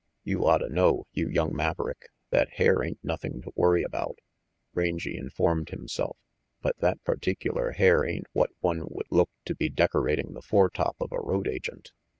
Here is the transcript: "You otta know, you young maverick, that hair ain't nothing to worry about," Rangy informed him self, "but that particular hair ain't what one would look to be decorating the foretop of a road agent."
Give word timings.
"You 0.23 0.39
otta 0.39 0.67
know, 0.71 1.05
you 1.13 1.29
young 1.29 1.55
maverick, 1.55 2.07
that 2.31 2.53
hair 2.53 2.83
ain't 2.83 2.97
nothing 3.03 3.39
to 3.43 3.51
worry 3.55 3.83
about," 3.83 4.17
Rangy 4.73 5.15
informed 5.15 5.69
him 5.69 5.87
self, 5.87 6.17
"but 6.59 6.75
that 6.79 7.03
particular 7.03 7.73
hair 7.73 8.03
ain't 8.03 8.25
what 8.33 8.49
one 8.61 8.81
would 8.89 9.11
look 9.11 9.29
to 9.45 9.53
be 9.53 9.69
decorating 9.69 10.33
the 10.33 10.41
foretop 10.41 10.95
of 10.99 11.11
a 11.11 11.21
road 11.21 11.47
agent." 11.47 11.91